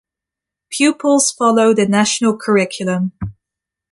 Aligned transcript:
Pupils 0.71 1.31
follow 1.31 1.75
the 1.75 1.85
National 1.87 2.35
Curriculum. 2.35 3.11